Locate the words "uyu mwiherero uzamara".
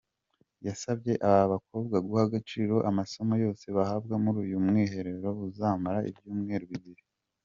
4.45-5.99